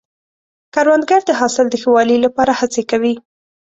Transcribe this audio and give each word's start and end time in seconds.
کروندګر 0.73 1.21
د 1.27 1.31
حاصل 1.39 1.65
د 1.69 1.75
ښه 1.81 1.89
والي 1.95 2.17
لپاره 2.25 2.51
هڅې 2.59 2.81
کوي 2.91 3.13